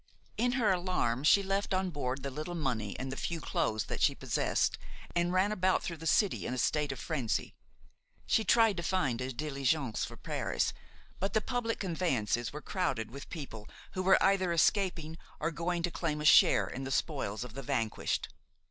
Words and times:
In 0.35 0.53
her 0.53 0.71
alarm 0.71 1.23
she 1.23 1.43
left 1.43 1.75
on 1.75 1.91
board 1.91 2.23
the 2.23 2.31
little 2.31 2.55
money 2.55 2.97
and 2.97 3.11
the 3.11 3.15
few 3.15 3.39
clothes 3.39 3.83
that 3.83 4.01
she 4.01 4.15
possessed, 4.15 4.79
and 5.15 5.31
ran 5.31 5.51
about 5.51 5.83
through 5.83 5.97
the 5.97 6.07
city 6.07 6.47
in 6.47 6.55
a 6.55 6.57
state 6.57 6.91
of 6.91 6.97
frenzy. 6.97 7.53
She 8.25 8.43
tried 8.43 8.77
to 8.77 8.81
find 8.81 9.21
a 9.21 9.31
diligence 9.31 10.03
for 10.03 10.17
Paris, 10.17 10.73
but 11.19 11.33
the 11.33 11.39
public 11.41 11.79
conveyances 11.79 12.51
were 12.51 12.61
crowded 12.63 13.11
with 13.11 13.29
people 13.29 13.69
who 13.91 14.01
were 14.01 14.17
either 14.23 14.51
escaping 14.51 15.19
or 15.39 15.51
going 15.51 15.83
to 15.83 15.91
claim 15.91 16.19
a 16.19 16.25
share 16.25 16.65
in 16.65 16.83
the 16.83 16.89
spoils 16.89 17.43
of 17.43 17.53
the 17.53 17.61
vanquished. 17.61 18.29